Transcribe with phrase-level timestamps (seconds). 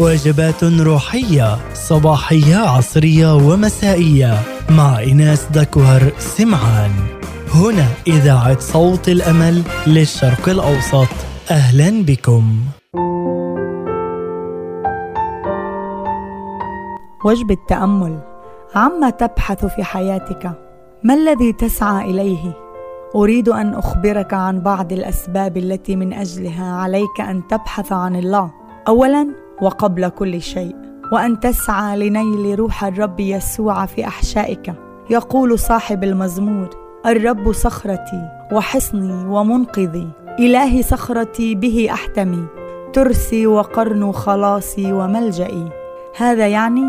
[0.00, 4.34] وجبات روحية صباحية عصرية ومسائية.
[4.70, 6.90] مع إناس دكوهر سمعان.
[7.54, 11.08] هنا إذاعة صوت الأمل للشرق الأوسط.
[11.50, 12.60] أهلا بكم.
[17.24, 18.18] وجبة تأمل
[18.74, 20.52] عما تبحث في حياتك.
[21.04, 22.56] ما الذي تسعى إليه؟
[23.14, 28.50] أريد أن أخبرك عن بعض الأسباب التي من أجلها عليك أن تبحث عن الله.
[28.88, 30.76] أولاً وقبل كل شيء
[31.12, 34.72] وأن تسعى لنيل روح الرب يسوع في أحشائك.
[35.10, 36.70] يقول صاحب المزمور
[37.06, 42.44] الرب صخرتي وحصني ومنقذي إلهي صخرتي به أحتمي.
[42.92, 45.68] ترسي وقرن خلاصي وملجئي.
[46.16, 46.84] هذا يعني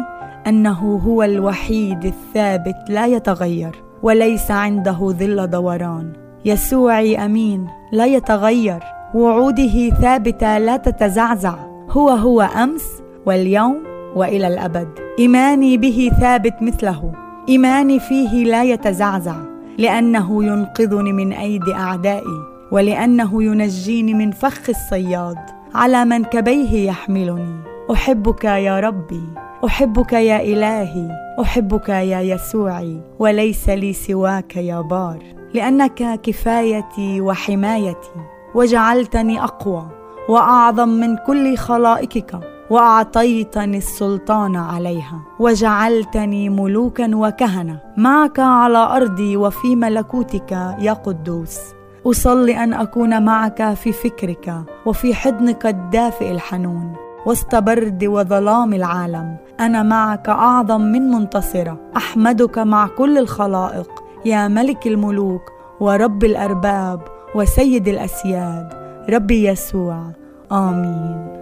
[0.48, 6.14] أنه هو الوحيد الثابت لا يتغير وليس عنده ظل دوران.
[6.46, 8.80] يسوعي أمين لا يتغير.
[9.14, 11.71] وعوده ثابتة لا تتزعزع.
[11.92, 13.84] هو هو أمس واليوم
[14.16, 14.88] وإلى الأبد.
[15.20, 17.12] إيماني به ثابت مثله.
[17.50, 19.36] إيماني فيه لا يتزعزع
[19.78, 22.40] لأنه ينقذني من أيدي أعدائي
[22.72, 25.38] ولأنه ينجيني من فخ الصياد.
[25.76, 27.56] على منكبيه يحملني.
[27.92, 29.24] أحبك يا ربي
[29.66, 31.10] أحبك يا إلهي
[31.42, 35.24] أحبك يا يسوعي وليس لي سواك يا بار.
[35.54, 38.20] لأنك كفايتي وحمايتي
[38.56, 40.01] وجعلتني أقوى.
[40.30, 47.80] وأعظم من كل خلائقك وأعطيتني السلطان عليها وجعلتني ملوكا وكهنة.
[47.98, 51.60] معك على أرضي وفي ملكوتك يا قدوس.
[52.08, 56.94] أصلي أن أكون معك في فكرك وفي حضنك الدافئ الحنون.
[57.26, 59.38] وسط برد وظلام العالم.
[59.60, 61.78] أنا معك أعظم من منتصرة.
[61.98, 63.90] أحمدك مع كل الخلائق.
[64.26, 65.42] يا ملك الملوك
[65.80, 67.02] ورب الأرباب
[67.36, 68.81] وسيد الأسياد.
[69.10, 70.12] ربي يسوع
[70.52, 71.41] امين